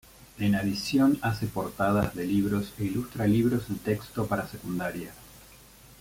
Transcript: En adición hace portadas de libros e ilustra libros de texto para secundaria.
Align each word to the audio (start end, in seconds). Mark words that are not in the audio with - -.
En 0.39 0.55
adición 0.55 1.19
hace 1.21 1.45
portadas 1.45 2.15
de 2.15 2.25
libros 2.25 2.73
e 2.79 2.85
ilustra 2.85 3.27
libros 3.27 3.69
de 3.69 3.75
texto 3.75 4.25
para 4.25 4.47
secundaria. 4.47 5.11